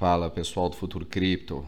Fala 0.00 0.30
pessoal 0.30 0.70
do 0.70 0.76
Futuro 0.76 1.04
Cripto, 1.04 1.62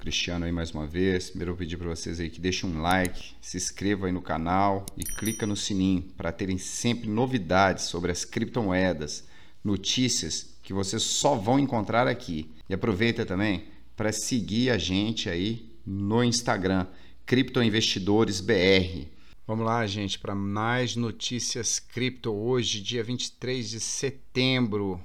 Cristiano 0.00 0.44
aí 0.44 0.50
mais 0.50 0.72
uma 0.72 0.84
vez. 0.84 1.30
Primeiro 1.30 1.52
eu 1.52 1.56
pedir 1.56 1.76
para 1.76 1.90
vocês 1.90 2.18
aí 2.18 2.28
que 2.28 2.40
deixem 2.40 2.68
um 2.68 2.82
like, 2.82 3.36
se 3.40 3.56
inscrevam 3.56 4.06
aí 4.06 4.12
no 4.12 4.20
canal 4.20 4.84
e 4.96 5.04
clica 5.04 5.46
no 5.46 5.54
sininho 5.54 6.02
para 6.16 6.32
terem 6.32 6.58
sempre 6.58 7.08
novidades 7.08 7.84
sobre 7.84 8.10
as 8.10 8.24
criptomoedas, 8.24 9.28
notícias 9.62 10.58
que 10.60 10.72
vocês 10.72 11.04
só 11.04 11.36
vão 11.36 11.56
encontrar 11.56 12.08
aqui. 12.08 12.50
E 12.68 12.74
aproveita 12.74 13.24
também 13.24 13.68
para 13.94 14.10
seguir 14.10 14.70
a 14.70 14.76
gente 14.76 15.30
aí 15.30 15.70
no 15.86 16.24
Instagram, 16.24 16.84
Criptoinvestidores 17.24 18.40
BR. 18.40 19.06
Vamos 19.46 19.64
lá, 19.64 19.86
gente, 19.86 20.18
para 20.18 20.34
mais 20.34 20.96
notícias 20.96 21.78
cripto 21.78 22.32
hoje, 22.34 22.80
dia 22.80 23.04
23 23.04 23.70
de 23.70 23.78
setembro. 23.78 25.00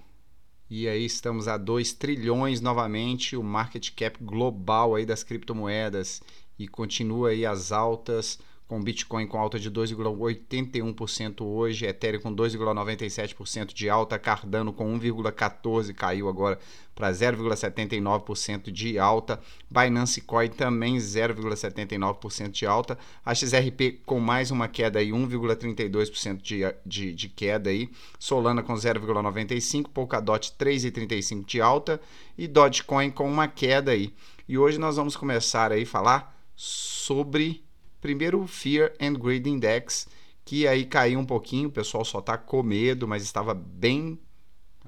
E 0.75 0.87
aí 0.87 1.05
estamos 1.05 1.47
a 1.47 1.55
2 1.55 1.93
trilhões 1.93 2.59
novamente, 2.59 3.37
o 3.37 3.43
market 3.43 3.91
cap 3.91 4.17
global 4.23 4.95
aí 4.95 5.05
das 5.05 5.23
criptomoedas. 5.23 6.19
E 6.57 6.67
continua 6.67 7.29
aí 7.29 7.45
as 7.45 7.71
altas 7.71 8.39
com 8.73 8.81
Bitcoin 8.81 9.27
com 9.27 9.37
alta 9.37 9.59
de 9.59 9.69
2,81% 9.69 11.41
hoje, 11.41 11.85
Ethereum 11.85 12.19
com 12.19 12.35
2,97% 12.35 13.71
de 13.71 13.87
alta, 13.87 14.17
Cardano 14.17 14.73
com 14.73 14.99
1,14% 14.99 15.93
caiu 15.93 16.27
agora 16.27 16.57
para 16.95 17.11
0,79% 17.11 18.71
de 18.71 18.97
alta, 18.97 19.39
Binance 19.69 20.21
Coin 20.21 20.49
também 20.49 20.97
0,79% 20.97 22.49
de 22.49 22.65
alta, 22.65 22.97
a 23.23 23.35
XRP 23.35 24.01
com 24.07 24.19
mais 24.19 24.49
uma 24.49 24.67
queda 24.67 24.97
aí, 24.97 25.11
1,32% 25.11 26.41
de, 26.41 26.61
de, 26.83 27.13
de 27.13 27.29
queda 27.29 27.69
aí, 27.69 27.91
Solana 28.17 28.63
com 28.63 28.73
0,95%, 28.73 29.87
Polkadot 29.89 30.51
3,35% 30.57 31.45
de 31.45 31.61
alta 31.61 32.01
e 32.35 32.47
Dogecoin 32.47 33.11
com 33.11 33.29
uma 33.29 33.47
queda 33.47 33.91
aí. 33.91 34.11
E 34.49 34.57
hoje 34.57 34.79
nós 34.79 34.95
vamos 34.95 35.15
começar 35.15 35.71
aí 35.71 35.85
falar 35.85 36.35
sobre 36.55 37.62
Primeiro, 38.03 38.41
o 38.41 38.47
Fear 38.47 38.91
and 38.99 39.13
Greed 39.13 39.47
Index, 39.47 40.09
que 40.43 40.67
aí 40.67 40.83
caiu 40.83 41.17
um 41.17 41.25
pouquinho, 41.25 41.69
o 41.69 41.71
pessoal 41.71 42.03
só 42.03 42.19
está 42.19 42.37
com 42.37 42.61
medo, 42.61 43.07
mas 43.07 43.23
estava 43.23 43.53
bem 43.53 44.19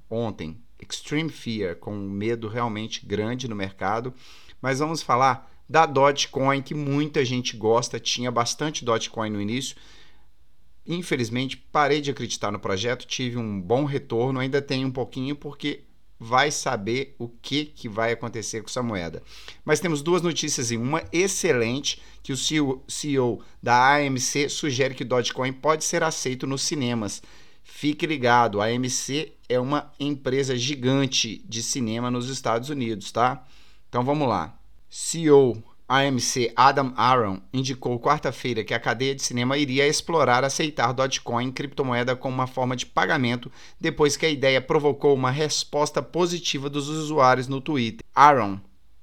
ontem. 0.09 0.61
Extreme 0.77 1.29
Fear, 1.29 1.77
com 1.77 1.95
medo 1.95 2.49
realmente 2.49 3.05
grande 3.05 3.47
no 3.47 3.55
mercado. 3.55 4.13
Mas 4.61 4.79
vamos 4.79 5.01
falar 5.01 5.49
da 5.67 5.85
Dogecoin, 5.85 6.61
que 6.61 6.73
muita 6.73 7.23
gente 7.23 7.55
gosta, 7.55 8.01
tinha 8.01 8.29
bastante 8.29 8.83
Dogecoin 8.83 9.29
no 9.29 9.39
início. 9.39 9.77
Infelizmente, 10.85 11.55
parei 11.55 12.01
de 12.01 12.11
acreditar 12.11 12.51
no 12.51 12.59
projeto, 12.59 13.07
tive 13.07 13.37
um 13.37 13.61
bom 13.61 13.85
retorno, 13.85 14.41
ainda 14.41 14.61
tenho 14.61 14.89
um 14.89 14.91
pouquinho, 14.91 15.37
porque 15.37 15.85
vai 16.19 16.49
saber 16.51 17.15
o 17.19 17.27
que, 17.27 17.65
que 17.65 17.89
vai 17.89 18.11
acontecer 18.11 18.61
com 18.61 18.69
essa 18.69 18.81
moeda. 18.81 19.21
Mas 19.63 19.79
temos 19.79 20.01
duas 20.01 20.21
notícias 20.21 20.71
em 20.71 20.77
uma 20.77 21.03
excelente, 21.11 22.01
que 22.23 22.31
o 22.31 22.37
CEO, 22.37 22.83
CEO 22.87 23.41
da 23.61 23.95
AMC 23.95 24.49
sugere 24.49 24.95
que 24.95 25.03
Dogecoin 25.03 25.53
pode 25.53 25.83
ser 25.83 26.03
aceito 26.03 26.47
nos 26.47 26.61
cinemas. 26.61 27.21
Fique 27.63 28.05
ligado, 28.05 28.61
a 28.61 28.65
AMC 28.65 29.33
é 29.49 29.59
uma 29.59 29.91
empresa 29.99 30.55
gigante 30.55 31.43
de 31.47 31.61
cinema 31.61 32.09
nos 32.09 32.29
Estados 32.29 32.69
Unidos, 32.69 33.11
tá? 33.11 33.45
Então 33.89 34.03
vamos 34.03 34.27
lá. 34.27 34.57
CEO 34.89 35.61
AMC 35.87 36.51
Adam 36.55 36.93
Aaron 36.97 37.39
indicou 37.53 37.99
quarta-feira 37.99 38.63
que 38.63 38.73
a 38.73 38.79
cadeia 38.79 39.13
de 39.13 39.21
cinema 39.21 39.55
iria 39.55 39.87
explorar 39.87 40.43
aceitar 40.43 40.91
Dogecoin, 40.93 41.51
criptomoeda, 41.51 42.15
como 42.15 42.33
uma 42.33 42.47
forma 42.47 42.75
de 42.75 42.87
pagamento, 42.87 43.51
depois 43.79 44.17
que 44.17 44.25
a 44.25 44.29
ideia 44.29 44.59
provocou 44.59 45.13
uma 45.13 45.29
resposta 45.29 46.01
positiva 46.01 46.69
dos 46.69 46.89
usuários 46.89 47.47
no 47.47 47.61
Twitter. 47.61 48.03
Aaron, 48.15 48.59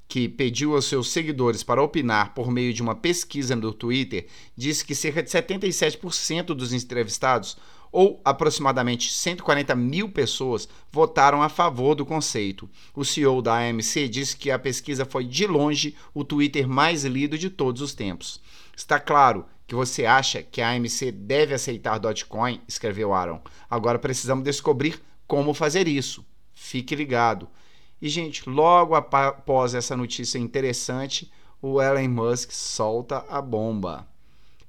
que 0.09 0.29
pediu 0.29 0.75
aos 0.75 0.87
seus 0.87 1.11
seguidores 1.11 1.63
para 1.63 1.83
opinar 1.83 2.35
por 2.35 2.51
meio 2.51 2.75
de 2.75 2.83
uma 2.83 2.97
pesquisa 2.97 3.55
no 3.55 3.73
Twitter, 3.73 4.27
disse 4.57 4.85
que 4.85 4.95
cerca 4.95 5.23
de 5.23 5.31
77% 5.31 6.47
dos 6.47 6.73
entrevistados 6.73 7.57
ou 7.93 8.21
aproximadamente 8.25 9.13
140 9.13 9.77
mil 9.77 10.09
pessoas 10.09 10.67
votaram 10.91 11.43
a 11.43 11.51
favor 11.51 11.95
do 11.95 12.07
conceito. 12.07 12.69
O 12.97 13.05
CEO 13.05 13.43
da 13.43 13.59
AMC 13.59 14.09
disse 14.09 14.37
que 14.37 14.51
a 14.51 14.59
pesquisa 14.59 15.05
foi 15.05 15.25
de 15.25 15.47
longe 15.47 15.95
o 16.15 16.25
Twitter 16.25 16.67
mais 16.67 17.05
lido 17.05 17.37
de 17.37 17.51
todos 17.51 17.83
os 17.83 17.95
tempos. 17.95 18.41
Está 18.75 18.99
claro 18.99 19.45
que 19.67 19.75
você 19.75 20.07
acha 20.07 20.43
que 20.43 20.63
a 20.63 20.71
AMC 20.71 21.13
deve 21.13 21.55
aceitar 21.55 21.99
Dogecoin, 21.99 22.61
escreveu 22.67 23.13
Aaron. 23.13 23.41
Agora 23.71 23.99
precisamos 23.99 24.43
descobrir 24.43 25.01
como 25.27 25.55
fazer 25.55 25.87
isso. 25.87 26.25
Fique 26.55 26.97
ligado. 26.97 27.49
E, 28.01 28.09
gente, 28.09 28.49
logo 28.49 28.95
após 28.95 29.75
essa 29.75 29.97
notícia 29.97 30.39
interessante, 30.39 31.31
o 31.61 31.81
Elon 31.81 32.09
Musk 32.09 32.51
solta 32.51 33.25
a 33.29 33.41
bomba. 33.41 34.09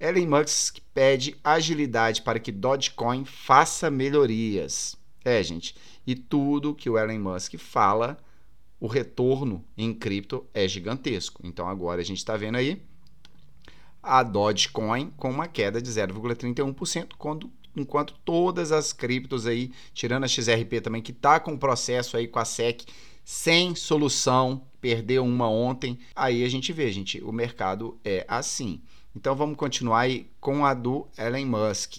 Elon 0.04 0.28
Musk 0.28 0.80
pede 0.94 1.34
agilidade 1.42 2.22
para 2.24 2.38
que 2.38 2.52
Dogecoin 2.52 3.24
faça 3.24 3.90
melhorias. 3.90 4.98
É, 5.24 5.42
gente, 5.42 5.78
e 6.06 6.14
tudo 6.14 6.76
que 6.76 6.90
o 6.90 6.98
Elon 6.98 7.20
Musk 7.20 7.56
fala, 7.58 8.18
o 8.82 8.88
retorno 8.88 9.64
em 9.78 9.94
cripto 9.94 10.46
é 10.54 10.68
gigantesco. 10.68 11.42
Então 11.46 11.70
agora 11.70 12.02
a 12.02 12.04
gente 12.04 12.18
está 12.18 12.36
vendo 12.36 12.58
aí 12.58 12.82
a 14.02 14.22
Dogecoin 14.24 15.10
com 15.16 15.30
uma 15.30 15.48
queda 15.48 15.82
de 15.82 15.90
0,31%, 15.90 17.14
quando 17.18 17.50
enquanto 17.74 18.14
todas 18.26 18.74
as 18.74 18.92
criptos 18.92 19.48
aí, 19.48 19.72
tirando 19.94 20.26
a 20.26 20.28
XRP 20.28 20.82
também, 20.82 21.02
que 21.02 21.12
está 21.12 21.40
com 21.40 21.58
processo 21.58 22.18
aí 22.18 22.28
com 22.28 22.40
a 22.40 22.46
SEC 22.46 22.84
sem 23.24 23.74
solução, 23.74 24.68
perdeu 24.82 25.24
uma 25.24 25.50
ontem, 25.50 25.98
aí 26.14 26.44
a 26.44 26.50
gente 26.50 26.74
vê, 26.74 26.92
gente, 26.92 27.24
o 27.24 27.32
mercado 27.32 27.98
é 28.04 28.26
assim. 28.28 28.82
Então 29.16 29.36
vamos 29.36 29.58
continuar 29.58 30.02
aí 30.02 30.30
com 30.40 30.66
a 30.66 30.74
do 30.74 31.08
Elon 31.18 31.46
Musk. 31.46 31.98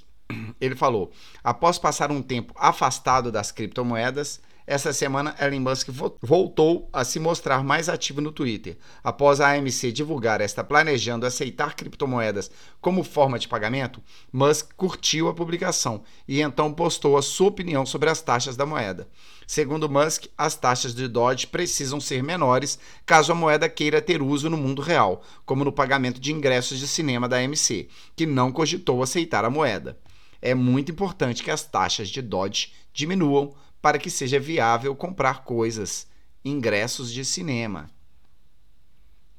Ele 0.61 0.75
falou: 0.75 1.13
após 1.43 1.79
passar 1.79 2.11
um 2.11 2.23
tempo 2.23 2.53
afastado 2.57 3.31
das 3.31 3.53
criptomoedas, 3.53 4.41
essa 4.67 4.95
semana 4.95 5.35
Elon 5.39 5.61
Musk 5.61 5.89
voltou 6.23 6.89
a 6.91 7.05
se 7.05 7.21
mostrar 7.21 7.63
mais 7.63 7.89
ativo 7.89 8.23
no 8.23 8.33
Twitter. 8.33 8.79
Após 9.03 9.39
a 9.41 9.53
AMC 9.53 9.93
divulgar 9.93 10.41
esta 10.41 10.65
planejando 10.65 11.27
aceitar 11.27 11.75
criptomoedas 11.75 12.51
como 12.81 13.05
forma 13.05 13.39
de 13.39 13.47
pagamento, 13.47 14.03
Musk 14.33 14.73
curtiu 14.75 15.29
a 15.29 15.35
publicação 15.35 16.03
e 16.27 16.41
então 16.41 16.73
postou 16.73 17.19
a 17.19 17.23
sua 17.23 17.49
opinião 17.49 17.85
sobre 17.85 18.09
as 18.09 18.23
taxas 18.23 18.57
da 18.57 18.65
moeda. 18.65 19.07
Segundo 19.47 19.91
Musk, 19.91 20.25
as 20.39 20.57
taxas 20.57 20.95
de 20.95 21.07
Doge 21.07 21.47
precisam 21.47 22.01
ser 22.01 22.23
menores 22.23 22.79
caso 23.05 23.33
a 23.33 23.35
moeda 23.35 23.69
queira 23.69 24.01
ter 24.01 24.23
uso 24.23 24.49
no 24.49 24.57
mundo 24.57 24.81
real, 24.81 25.23
como 25.45 25.65
no 25.65 25.73
pagamento 25.73 26.19
de 26.19 26.33
ingressos 26.33 26.79
de 26.79 26.89
cinema 26.89 27.29
da 27.29 27.37
AMC, 27.37 27.89
que 28.17 28.25
não 28.25 28.51
cogitou 28.51 29.03
aceitar 29.03 29.45
a 29.45 29.51
moeda. 29.51 29.99
É 30.41 30.55
muito 30.55 30.91
importante 30.91 31.43
que 31.43 31.51
as 31.51 31.63
taxas 31.63 32.09
de 32.09 32.23
Doge 32.23 32.73
diminuam 32.93 33.55
para 33.85 33.99
que 33.99 34.09
seja 34.09 34.41
viável 34.41 34.97
comprar 34.97 35.45
coisas, 35.45 36.09
ingressos 36.43 37.13
de 37.13 37.23
cinema. 37.23 37.91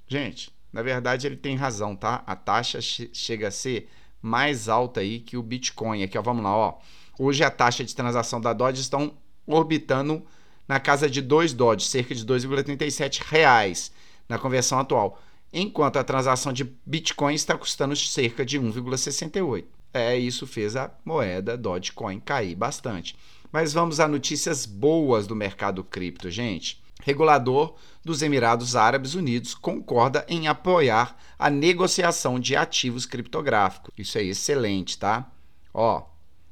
Gente, 0.07 0.53
na 0.71 0.83
verdade 0.83 1.25
ele 1.25 1.35
tem 1.35 1.55
razão, 1.55 1.95
tá? 1.95 2.23
A 2.27 2.35
taxa 2.35 2.79
chega 2.79 3.47
a 3.47 3.51
ser 3.51 3.89
mais 4.21 4.69
alta 4.69 4.99
aí 4.99 5.19
que 5.19 5.35
o 5.35 5.41
Bitcoin. 5.41 6.03
Aqui, 6.03 6.15
ó, 6.15 6.21
vamos 6.21 6.43
lá, 6.43 6.55
ó. 6.55 6.77
Hoje 7.17 7.43
a 7.43 7.49
taxa 7.49 7.83
de 7.83 7.95
transação 7.95 8.39
da 8.39 8.53
Doge 8.53 8.81
estão 8.81 9.17
orbitando 9.47 10.23
na 10.67 10.79
casa 10.79 11.09
de 11.09 11.23
2 11.23 11.51
Dodge, 11.51 11.87
cerca 11.87 12.13
de 12.13 12.23
2,37 12.23 13.23
reais 13.25 13.91
na 14.29 14.37
conversão 14.37 14.77
atual, 14.77 15.19
enquanto 15.51 15.97
a 15.97 16.03
transação 16.03 16.53
de 16.53 16.71
Bitcoin 16.85 17.33
está 17.33 17.57
custando 17.57 17.95
cerca 17.95 18.45
de 18.45 18.59
1,68. 18.59 19.65
É, 19.91 20.15
isso 20.15 20.45
fez 20.45 20.75
a 20.75 20.91
moeda 21.03 21.57
Dogecoin 21.57 22.19
cair 22.19 22.53
bastante. 22.53 23.15
Mas 23.55 23.71
vamos 23.71 24.01
a 24.01 24.07
notícias 24.09 24.65
boas 24.65 25.27
do 25.27 25.33
mercado 25.33 25.81
cripto, 25.81 26.29
gente. 26.29 26.83
Regulador 27.01 27.75
dos 28.03 28.21
Emirados 28.21 28.75
Árabes 28.75 29.15
Unidos 29.15 29.55
concorda 29.55 30.25
em 30.27 30.49
apoiar 30.49 31.15
a 31.39 31.49
negociação 31.49 32.37
de 32.37 32.53
ativos 32.53 33.05
criptográficos. 33.05 33.93
Isso 33.97 34.17
é 34.17 34.23
excelente, 34.23 34.97
tá? 34.97 35.31
Ó, 35.73 36.03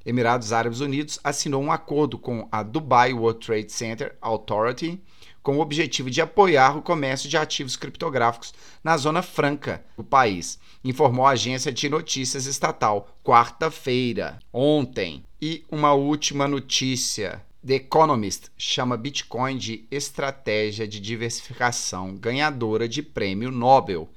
Emirados 0.05 0.53
Árabes 0.53 0.79
Unidos 0.79 1.19
assinou 1.21 1.61
um 1.61 1.73
acordo 1.73 2.17
com 2.17 2.47
a 2.50 2.63
Dubai 2.63 3.11
World 3.11 3.45
Trade 3.45 3.69
Center 3.69 4.17
Authority 4.21 5.03
com 5.44 5.57
o 5.57 5.60
objetivo 5.60 6.10
de 6.10 6.22
apoiar 6.22 6.78
o 6.78 6.81
comércio 6.81 7.30
de 7.30 7.38
ativos 7.38 7.75
criptográficos 7.75 8.54
na 8.81 8.95
zona 8.95 9.22
franca 9.22 9.84
do 9.98 10.04
país, 10.04 10.57
informou 10.84 11.28
a 11.28 11.31
agência 11.31 11.72
de 11.72 11.90
notícias 11.90 12.45
estatal 12.45 13.19
quarta-feira, 13.22 14.40
ontem. 14.51 15.24
E 15.42 15.66
uma 15.69 15.94
última 15.94 16.48
notícia. 16.48 17.44
The 17.66 17.75
Economist 17.75 18.50
chama 18.57 18.98
Bitcoin 18.98 19.57
de 19.57 19.86
estratégia 19.92 20.88
de 20.88 21.00
diversificação 21.00 22.16
ganhadora 22.16 22.88
de 22.88 23.01
prêmio 23.01 23.51
Nobel. 23.51 24.10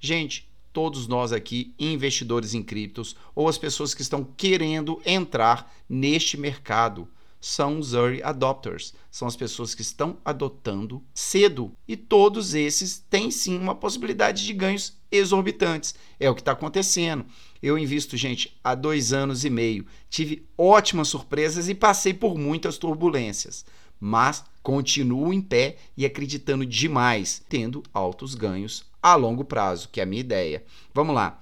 Gente, 0.00 0.48
todos 0.72 1.06
nós 1.08 1.32
aqui, 1.32 1.74
investidores 1.78 2.54
em 2.54 2.62
criptos 2.62 3.16
ou 3.34 3.48
as 3.48 3.58
pessoas 3.58 3.94
que 3.94 4.02
estão 4.02 4.24
querendo 4.24 5.00
entrar 5.04 5.72
neste 5.88 6.36
mercado, 6.36 7.08
são 7.40 7.78
os 7.78 7.94
early 7.94 8.22
adopters, 8.22 8.92
são 9.10 9.28
as 9.28 9.36
pessoas 9.36 9.74
que 9.74 9.82
estão 9.82 10.18
adotando 10.24 11.02
cedo. 11.14 11.72
E 11.86 11.96
todos 11.96 12.54
esses 12.54 12.98
têm 13.10 13.30
sim 13.30 13.58
uma 13.58 13.74
possibilidade 13.74 14.44
de 14.44 14.52
ganhos 14.52 14.96
exorbitantes. 15.10 15.94
É 16.18 16.28
o 16.28 16.34
que 16.34 16.40
está 16.40 16.52
acontecendo. 16.52 17.24
Eu 17.62 17.78
invisto, 17.78 18.16
gente, 18.16 18.56
há 18.62 18.74
dois 18.74 19.12
anos 19.12 19.44
e 19.44 19.50
meio. 19.50 19.86
Tive 20.08 20.46
ótimas 20.56 21.08
surpresas 21.08 21.68
e 21.68 21.74
passei 21.74 22.14
por 22.14 22.36
muitas 22.38 22.78
turbulências. 22.78 23.64
Mas 24.00 24.44
continuo 24.62 25.32
em 25.32 25.40
pé 25.40 25.76
e 25.96 26.04
acreditando 26.04 26.64
demais, 26.64 27.42
tendo 27.48 27.82
altos 27.92 28.34
ganhos 28.34 28.84
a 29.02 29.14
longo 29.14 29.44
prazo, 29.44 29.88
que 29.90 30.00
é 30.00 30.02
a 30.02 30.06
minha 30.06 30.20
ideia. 30.20 30.64
Vamos 30.94 31.14
lá. 31.14 31.40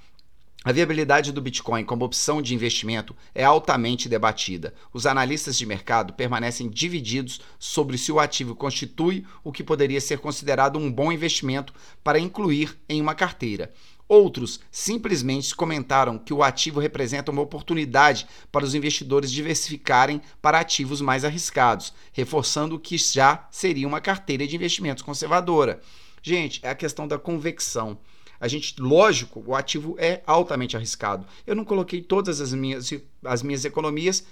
A 0.66 0.72
viabilidade 0.72 1.30
do 1.30 1.40
Bitcoin 1.40 1.84
como 1.84 2.04
opção 2.04 2.42
de 2.42 2.52
investimento 2.52 3.14
é 3.32 3.44
altamente 3.44 4.08
debatida. 4.08 4.74
Os 4.92 5.06
analistas 5.06 5.56
de 5.56 5.64
mercado 5.64 6.12
permanecem 6.12 6.68
divididos 6.68 7.40
sobre 7.56 7.96
se 7.96 8.10
o 8.10 8.18
ativo 8.18 8.52
constitui 8.56 9.24
o 9.44 9.52
que 9.52 9.62
poderia 9.62 10.00
ser 10.00 10.18
considerado 10.18 10.76
um 10.76 10.90
bom 10.90 11.12
investimento 11.12 11.72
para 12.02 12.18
incluir 12.18 12.76
em 12.88 13.00
uma 13.00 13.14
carteira. 13.14 13.72
Outros 14.08 14.58
simplesmente 14.68 15.54
comentaram 15.54 16.18
que 16.18 16.34
o 16.34 16.42
ativo 16.42 16.80
representa 16.80 17.30
uma 17.30 17.42
oportunidade 17.42 18.26
para 18.50 18.64
os 18.64 18.74
investidores 18.74 19.30
diversificarem 19.30 20.20
para 20.42 20.58
ativos 20.58 21.00
mais 21.00 21.24
arriscados, 21.24 21.94
reforçando 22.12 22.76
que 22.76 22.98
já 22.98 23.46
seria 23.52 23.86
uma 23.86 24.00
carteira 24.00 24.44
de 24.44 24.56
investimentos 24.56 25.04
conservadora. 25.04 25.80
Gente, 26.20 26.58
é 26.64 26.70
a 26.70 26.74
questão 26.74 27.06
da 27.06 27.20
convecção. 27.20 28.00
A 28.40 28.48
gente, 28.48 28.80
lógico, 28.80 29.42
o 29.46 29.54
ativo 29.54 29.96
é 29.98 30.22
altamente 30.26 30.76
arriscado. 30.76 31.26
Eu 31.46 31.54
não 31.54 31.64
coloquei 31.64 32.00
todas 32.02 32.40
as 32.40 32.52
minhas, 32.52 32.90
as 33.24 33.42
minhas 33.42 33.64
economias 33.64 34.24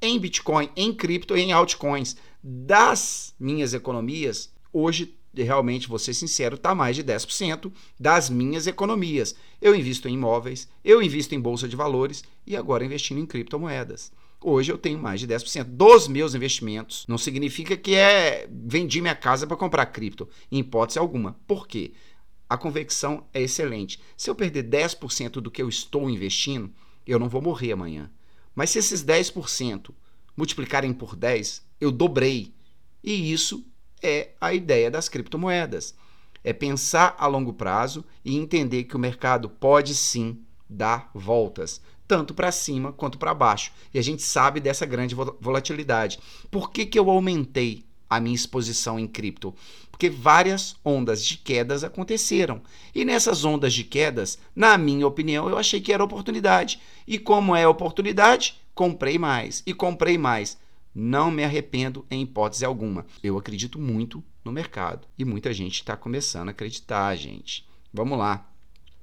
em 0.00 0.18
Bitcoin, 0.18 0.68
em 0.76 0.92
cripto, 0.92 1.36
em 1.36 1.52
altcoins. 1.52 2.16
Das 2.42 3.34
minhas 3.38 3.72
economias, 3.72 4.52
hoje, 4.72 5.14
realmente, 5.32 5.88
vou 5.88 5.98
ser 5.98 6.12
sincero, 6.12 6.56
está 6.56 6.74
mais 6.74 6.96
de 6.96 7.04
10% 7.04 7.72
das 7.98 8.28
minhas 8.28 8.66
economias. 8.66 9.34
Eu 9.60 9.76
invisto 9.76 10.08
em 10.08 10.14
imóveis, 10.14 10.68
eu 10.84 11.00
invisto 11.00 11.34
em 11.34 11.40
bolsa 11.40 11.68
de 11.68 11.76
valores 11.76 12.24
e 12.44 12.56
agora 12.56 12.84
investindo 12.84 13.20
em 13.20 13.26
criptomoedas. 13.26 14.10
Hoje 14.44 14.72
eu 14.72 14.78
tenho 14.78 14.98
mais 14.98 15.20
de 15.20 15.28
10% 15.28 15.62
dos 15.64 16.08
meus 16.08 16.34
investimentos. 16.34 17.04
Não 17.06 17.16
significa 17.16 17.76
que 17.76 17.94
é 17.94 18.48
vendi 18.50 19.00
minha 19.00 19.14
casa 19.14 19.46
para 19.46 19.56
comprar 19.56 19.86
cripto, 19.86 20.28
em 20.50 20.58
hipótese 20.58 20.98
alguma. 20.98 21.36
Por 21.46 21.68
quê? 21.68 21.92
A 22.52 22.58
convecção 22.58 23.24
é 23.32 23.40
excelente. 23.40 23.98
Se 24.14 24.28
eu 24.28 24.34
perder 24.34 24.64
10% 24.64 25.40
do 25.40 25.50
que 25.50 25.62
eu 25.62 25.70
estou 25.70 26.10
investindo, 26.10 26.70
eu 27.06 27.18
não 27.18 27.26
vou 27.26 27.40
morrer 27.40 27.72
amanhã. 27.72 28.10
Mas 28.54 28.68
se 28.68 28.78
esses 28.78 29.02
10% 29.02 29.90
multiplicarem 30.36 30.92
por 30.92 31.16
10, 31.16 31.62
eu 31.80 31.90
dobrei. 31.90 32.54
E 33.02 33.32
isso 33.32 33.64
é 34.02 34.32
a 34.38 34.52
ideia 34.52 34.90
das 34.90 35.08
criptomoedas. 35.08 35.94
É 36.44 36.52
pensar 36.52 37.16
a 37.18 37.26
longo 37.26 37.54
prazo 37.54 38.04
e 38.22 38.36
entender 38.36 38.84
que 38.84 38.96
o 38.96 39.00
mercado 39.00 39.48
pode 39.48 39.94
sim 39.94 40.44
dar 40.68 41.10
voltas, 41.14 41.80
tanto 42.06 42.34
para 42.34 42.52
cima 42.52 42.92
quanto 42.92 43.16
para 43.16 43.32
baixo. 43.32 43.72
E 43.94 43.98
a 43.98 44.02
gente 44.02 44.20
sabe 44.20 44.60
dessa 44.60 44.84
grande 44.84 45.14
volatilidade. 45.14 46.20
Por 46.50 46.70
que, 46.70 46.84
que 46.84 46.98
eu 46.98 47.08
aumentei 47.08 47.86
a 48.10 48.20
minha 48.20 48.36
exposição 48.36 48.98
em 48.98 49.08
cripto? 49.08 49.54
Porque 50.02 50.10
várias 50.10 50.74
ondas 50.84 51.24
de 51.24 51.36
quedas 51.36 51.84
aconteceram. 51.84 52.60
E 52.92 53.04
nessas 53.04 53.44
ondas 53.44 53.72
de 53.72 53.84
quedas, 53.84 54.36
na 54.52 54.76
minha 54.76 55.06
opinião, 55.06 55.48
eu 55.48 55.56
achei 55.56 55.80
que 55.80 55.92
era 55.92 56.02
oportunidade. 56.02 56.80
E 57.06 57.20
como 57.20 57.54
é 57.54 57.68
oportunidade, 57.68 58.60
comprei 58.74 59.16
mais 59.16 59.62
e 59.64 59.72
comprei 59.72 60.18
mais. 60.18 60.58
Não 60.92 61.30
me 61.30 61.44
arrependo 61.44 62.04
em 62.10 62.22
hipótese 62.22 62.64
alguma. 62.64 63.06
Eu 63.22 63.38
acredito 63.38 63.78
muito 63.78 64.24
no 64.44 64.50
mercado 64.50 65.06
e 65.16 65.24
muita 65.24 65.54
gente 65.54 65.74
está 65.74 65.96
começando 65.96 66.48
a 66.48 66.50
acreditar, 66.50 67.14
gente. 67.14 67.64
Vamos 67.94 68.18
lá. 68.18 68.51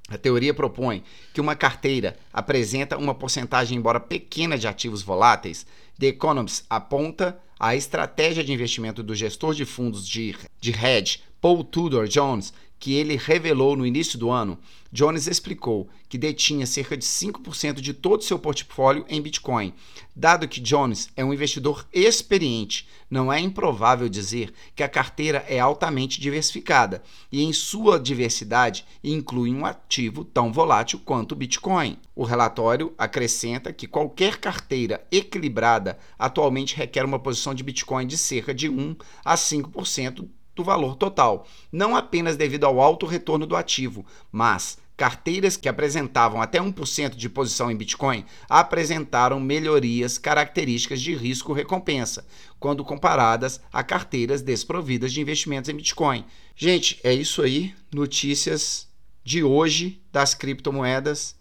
A 0.10 0.18
teoria 0.18 0.54
propõe 0.54 1.04
que 1.34 1.40
uma 1.40 1.56
carteira 1.56 2.18
apresenta 2.34 2.98
uma 2.98 3.14
porcentagem, 3.14 3.78
embora 3.78 4.00
pequena, 4.00 4.58
de 4.58 4.68
ativos 4.68 5.04
voláteis. 5.04 5.66
The 6.00 6.08
Economist 6.08 6.66
aponta 6.70 7.40
a 7.60 7.76
estratégia 7.76 8.44
de 8.44 8.54
investimento 8.54 9.04
do 9.04 9.14
gestor 9.14 9.54
de 9.54 9.66
fundos 9.66 10.08
de, 10.08 10.36
de 10.60 10.72
hedge 10.72 11.22
Paul 11.42 11.64
Tudor 11.64 12.08
Jones 12.08 12.54
que 12.80 12.94
ele 12.94 13.18
revelou 13.18 13.76
no 13.76 13.86
início 13.86 14.18
do 14.18 14.30
ano, 14.30 14.58
Jones 14.92 15.28
explicou 15.28 15.88
que 16.08 16.18
detinha 16.18 16.66
cerca 16.66 16.98
de 16.98 17.06
5% 17.06 17.76
de 17.76 17.94
todo 17.94 18.24
seu 18.24 18.40
portfólio 18.40 19.06
em 19.08 19.22
Bitcoin. 19.22 19.74
Dado 20.16 20.48
que 20.48 20.60
Jones 20.60 21.10
é 21.16 21.24
um 21.24 21.32
investidor 21.32 21.86
experiente, 21.94 22.88
não 23.10 23.32
é 23.32 23.40
improvável 23.40 24.10
dizer 24.10 24.52
que 24.76 24.82
a 24.82 24.90
carteira 24.90 25.46
é 25.48 25.60
altamente 25.60 26.20
diversificada 26.20 27.04
e, 27.32 27.44
em 27.44 27.54
sua 27.54 28.00
diversidade, 28.00 28.86
inclui 29.04 29.54
um 29.54 29.66
ativo 29.66 30.24
tão 30.24 30.52
volátil 30.52 31.00
quanto 31.06 31.34
o 31.34 31.36
Bitcoin. 31.36 31.98
O 32.16 32.24
relatório 32.24 32.94
acrescenta 32.98 33.72
que 33.72 33.88
qualquer 33.88 34.38
carteira 34.38 35.06
equilibrada 35.12 36.00
atualmente 36.18 36.76
requer 36.76 37.06
uma 37.06 37.20
posição 37.20 37.54
de 37.54 37.64
Bitcoin 37.64 38.08
de 38.08 38.18
cerca 38.18 38.54
de 38.54 38.70
1 38.70 38.96
a 39.24 39.36
5% 39.36 40.28
do 40.60 40.64
valor 40.64 40.96
total, 40.98 41.48
não 41.72 41.96
apenas 41.96 42.36
devido 42.36 42.66
ao 42.66 42.82
alto 42.82 43.06
retorno 43.06 43.46
do 43.46 43.56
ativo, 43.56 44.06
mas 44.30 44.78
carteiras 44.98 45.56
que 45.56 45.70
apresentavam 45.70 46.42
até 46.42 46.60
1% 46.60 47.16
de 47.16 47.30
posição 47.30 47.72
em 47.72 47.78
Bitcoin 47.78 48.26
apresentaram 48.50 49.40
melhorias 49.40 50.18
características 50.18 51.00
de 51.02 51.16
risco-recompensa, 51.16 52.28
quando 52.60 52.84
comparadas 52.84 53.62
a 53.72 53.82
carteiras 53.82 54.42
desprovidas 54.42 55.14
de 55.14 55.22
investimentos 55.22 55.70
em 55.70 55.76
Bitcoin. 55.76 56.26
Gente, 56.58 57.00
é 57.02 57.14
isso 57.14 57.42
aí. 57.42 57.74
Notícias 57.94 58.90
de 59.24 59.42
hoje 59.42 60.02
das 60.12 60.34
criptomoedas. 60.34 61.38